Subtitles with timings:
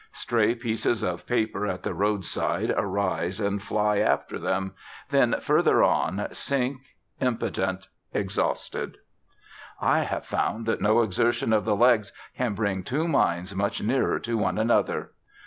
[0.13, 4.73] Stray pieces of paper at the roadside arise and fly after them,
[5.11, 6.79] then, further on, sink
[7.19, 8.97] impotent, exhausted.
[9.79, 14.17] "I have found that no exertion of the legs can bring two minds much nearer
[14.21, 15.11] to one another!"